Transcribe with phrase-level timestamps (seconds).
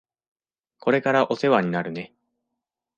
[0.79, 2.11] これからお世話になるね。